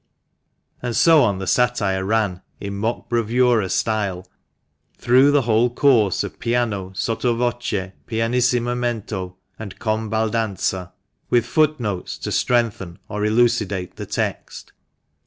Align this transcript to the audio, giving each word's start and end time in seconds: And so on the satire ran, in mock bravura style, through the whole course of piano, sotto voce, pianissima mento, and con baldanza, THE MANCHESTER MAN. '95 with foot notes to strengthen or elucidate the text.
And 0.81 0.95
so 0.95 1.21
on 1.21 1.37
the 1.37 1.45
satire 1.45 2.03
ran, 2.03 2.41
in 2.59 2.75
mock 2.75 3.07
bravura 3.07 3.69
style, 3.69 4.25
through 4.97 5.29
the 5.29 5.43
whole 5.43 5.69
course 5.69 6.23
of 6.23 6.39
piano, 6.39 6.91
sotto 6.95 7.35
voce, 7.35 7.91
pianissima 8.07 8.75
mento, 8.75 9.35
and 9.59 9.77
con 9.77 10.09
baldanza, 10.09 10.09
THE 10.31 10.39
MANCHESTER 10.39 10.75
MAN. 10.75 10.79
'95 10.79 10.91
with 11.37 11.45
foot 11.45 11.79
notes 11.79 12.17
to 12.17 12.31
strengthen 12.31 12.97
or 13.09 13.23
elucidate 13.23 13.97
the 13.97 14.07
text. 14.07 14.71